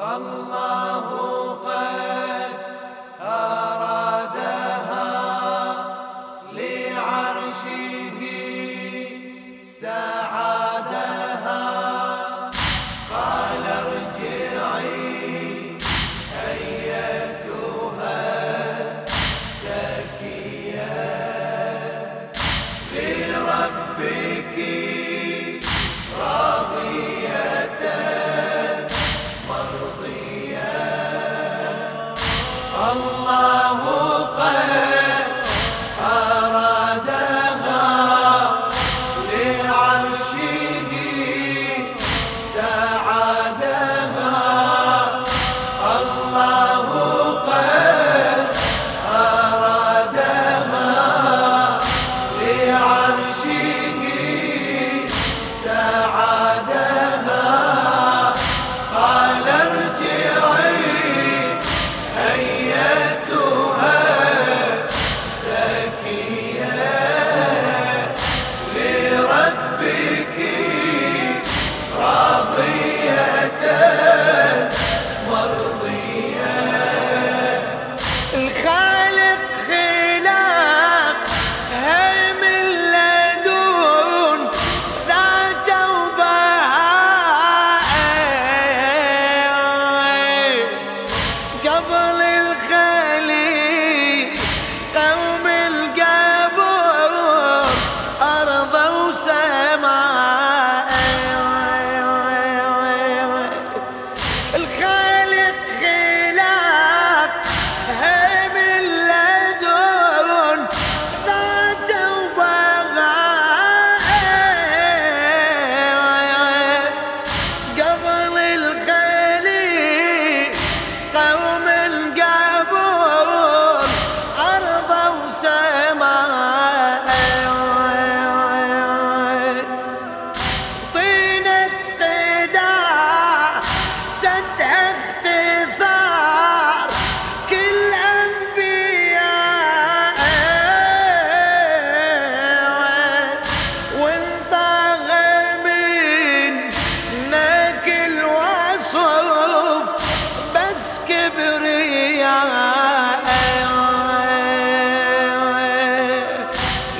[0.00, 0.97] Allah.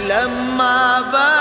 [0.08, 1.37] لما بان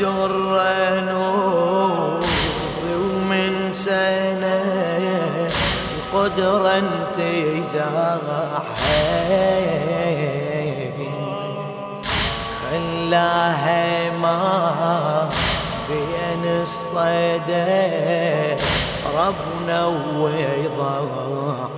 [0.00, 2.26] الدر نوري
[2.94, 4.60] ومن سنة
[6.12, 7.16] القدرة أنت
[7.72, 8.76] زرحين
[12.70, 15.30] خلاها ما
[15.88, 17.76] بين الصدى
[19.16, 19.86] ربنا
[20.18, 21.75] ويضحين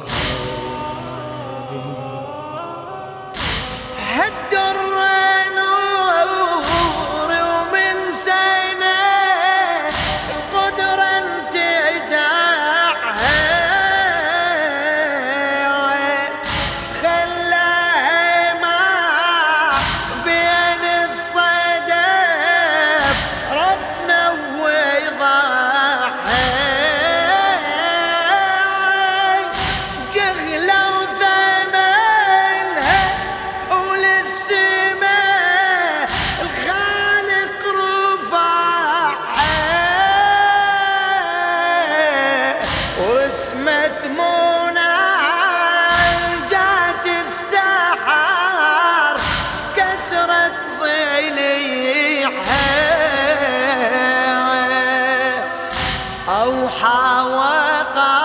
[56.68, 58.18] الضحى وقع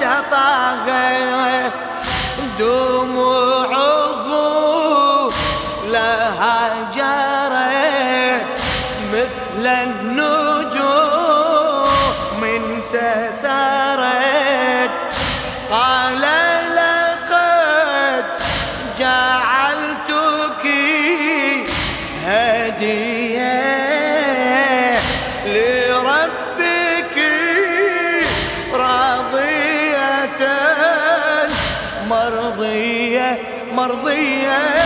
[0.00, 1.72] وحدها طاغت
[2.58, 4.28] دموعه
[5.88, 8.46] لها جرت
[9.12, 10.90] مثل النجوم
[12.44, 13.70] انتثرت.
[15.70, 16.22] قال
[16.76, 18.24] لقد
[18.98, 20.64] جعلتك
[22.26, 23.50] هديه
[25.46, 26.79] لربي.
[33.80, 34.79] مرضية.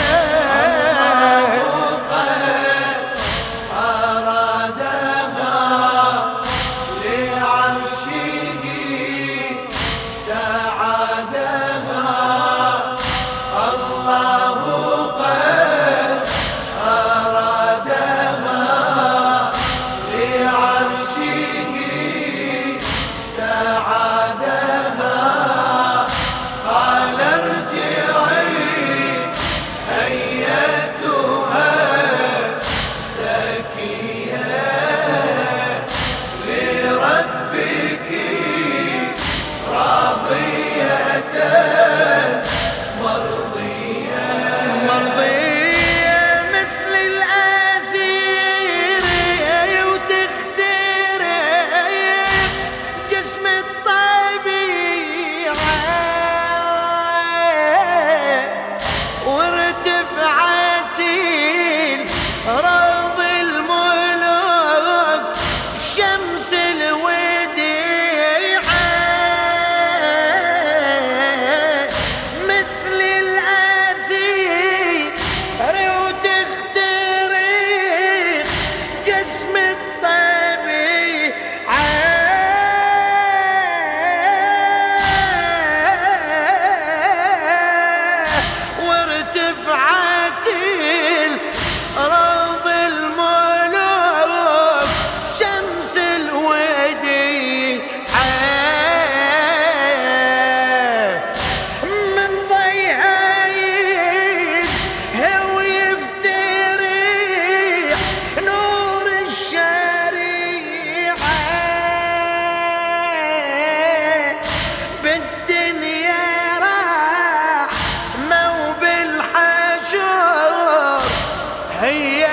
[121.85, 122.27] مرضية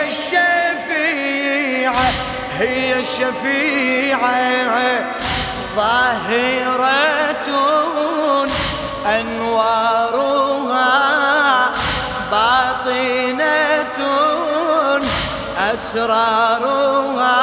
[2.60, 4.42] هي الشفيعة.
[5.76, 7.48] ظاهرة
[9.06, 10.92] أنوارها
[12.32, 13.98] باطنة
[15.74, 17.38] أسرارها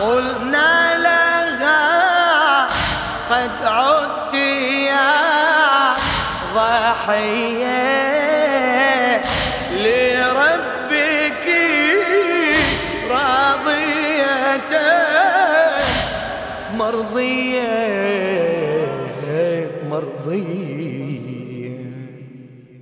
[0.00, 2.68] قلنا لها
[3.30, 5.14] قد عدت يا
[6.54, 8.04] ضحية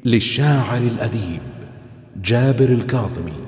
[0.05, 1.41] للشاعر الأديب
[2.17, 3.42] جابر الكاظمي.